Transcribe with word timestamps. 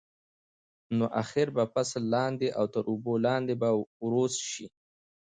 نو 0.97 1.05
اخر 1.21 1.47
به 1.55 1.63
فصل 1.73 2.01
لاندې 2.13 2.47
او 2.57 2.65
تر 2.73 2.83
اوبو 2.91 3.13
لاندې 3.25 3.53
به 3.61 3.69
وروست 4.03 4.39
شي. 4.51 4.65